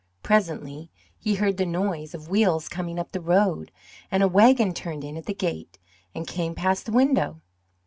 Presently 0.23 0.89
he 1.19 1.35
heard 1.35 1.57
the 1.57 1.63
noise 1.67 2.15
of 2.15 2.27
wheels 2.27 2.67
coming 2.67 2.97
up 2.97 3.11
the 3.11 3.21
road, 3.21 3.71
and 4.09 4.23
a 4.23 4.27
wagon 4.27 4.73
turned 4.73 5.03
in 5.03 5.15
at 5.15 5.27
the 5.27 5.31
gate 5.35 5.77
and 6.15 6.25
came 6.25 6.55
past 6.55 6.87
the 6.87 6.91
window. 6.91 7.39